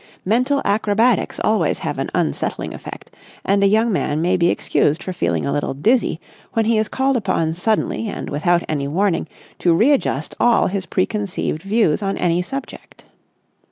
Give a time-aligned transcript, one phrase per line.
[0.25, 3.11] Mental acrobatics always have an unsettling effect,
[3.45, 6.19] and a young man may be excused for feeling a little dizzy
[6.53, 9.27] when he is called upon suddenly and without any warning
[9.59, 13.03] to re adjust all his preconceived views on any subject.